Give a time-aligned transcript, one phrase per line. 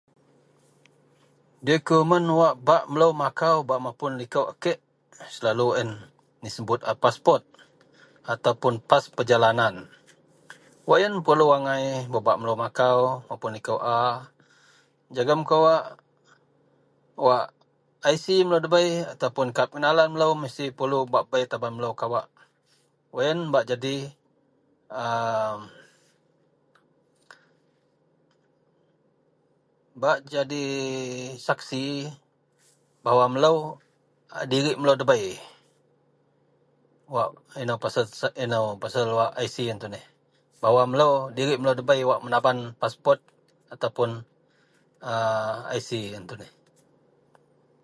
[1.65, 4.79] dikumen wak bak melou makau bak mapun liko a kek,
[5.35, 5.89] selalu a ien
[6.43, 7.41] disebut a paspot
[8.33, 9.73] ataupun pas perjalanan,
[10.87, 14.25] wak ien perlu agai babak melou makau mapun liko a,
[15.15, 15.83] jegum kawak
[17.27, 17.45] wak
[18.13, 22.25] IC melou debei ataupun kad pengenalan melou mesti perlu bak bei taban melou kawak,
[23.13, 23.95] wak ien bak jadi
[25.01, 25.55] aa
[30.03, 30.63] bak jadi
[31.47, 31.85] saksi
[33.05, 33.57] bahwa melou
[34.51, 35.27] dirik melou debei
[37.13, 37.29] wak
[37.61, 40.01] inou pasal inou wak inou pasal wak IC ien tuneh,
[40.63, 43.19] bahwa melou dirik melou debei wak menaban paspot
[43.73, 44.09] ataupun
[45.05, 45.13] a
[45.79, 46.49] IC ien tuneh.